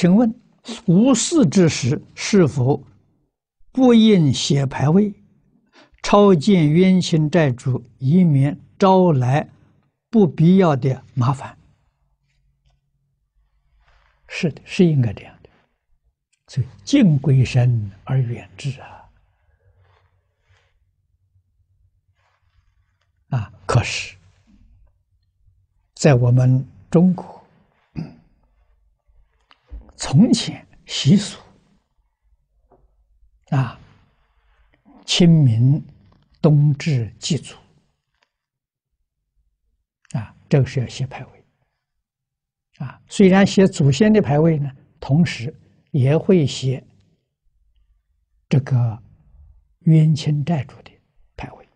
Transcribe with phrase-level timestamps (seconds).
[0.00, 0.34] 请问
[0.86, 2.82] 无事之时是否
[3.70, 5.12] 不应写牌位，
[6.02, 9.50] 超荐冤亲债主，以免招来
[10.08, 11.58] 不必要的麻烦？
[14.26, 15.50] 是的，是应该这样的。
[16.48, 19.04] 所以敬鬼神而远之啊！
[23.28, 24.16] 啊，可是，
[25.92, 27.39] 在我们中国，
[30.00, 31.38] 从前习俗
[33.50, 33.78] 啊，
[35.04, 35.84] 清明
[36.40, 37.54] 冬至祭祖
[40.12, 41.44] 啊，这个是要写牌位
[42.78, 42.98] 啊。
[43.08, 45.54] 虽然写祖先的牌位呢，同时
[45.90, 46.82] 也会写
[48.48, 49.02] 这个
[49.80, 50.90] 冤亲债主的
[51.36, 51.68] 牌位。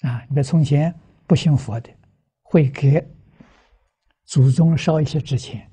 [0.00, 1.94] 啊，你比如从前不信佛的，
[2.40, 3.06] 会给
[4.24, 5.67] 祖宗烧一些纸钱，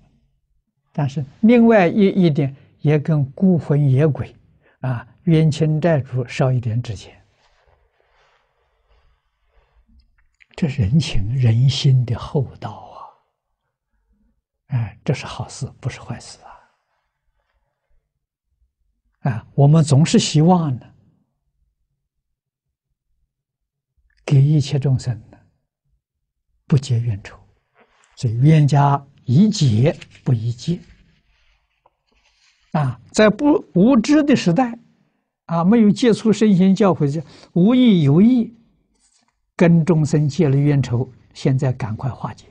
[0.98, 4.34] 但是另外一一点也跟孤魂野鬼
[4.80, 7.22] 啊、冤亲债主烧一点纸钱，
[10.56, 12.96] 这人情人心的厚道啊！
[14.68, 16.40] 哎，这是好事，不是坏事
[19.24, 19.32] 啊！
[19.32, 20.94] 啊，我们总是希望呢。
[24.26, 25.38] 给一切众生呢
[26.66, 27.38] 不结冤仇，
[28.16, 30.80] 所以冤家宜解不宜结
[32.72, 33.00] 啊！
[33.12, 34.78] 在不无知的时代，
[35.46, 37.24] 啊，没有接触圣贤教诲，
[37.54, 38.54] 无意有意
[39.56, 42.46] 跟众生结了冤仇，现在赶快化解。